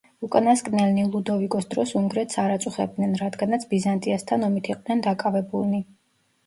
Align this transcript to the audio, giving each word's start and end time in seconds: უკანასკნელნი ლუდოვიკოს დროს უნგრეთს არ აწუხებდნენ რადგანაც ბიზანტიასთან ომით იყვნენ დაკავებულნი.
უკანასკნელნი 0.25 1.03
ლუდოვიკოს 1.15 1.67
დროს 1.75 1.93
უნგრეთს 2.01 2.39
არ 2.45 2.55
აწუხებდნენ 2.55 3.15
რადგანაც 3.23 3.69
ბიზანტიასთან 3.75 4.51
ომით 4.51 4.73
იყვნენ 4.77 5.07
დაკავებულნი. 5.11 5.87